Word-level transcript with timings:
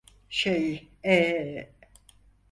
Şey, 0.29 0.87
ee… 1.05 1.69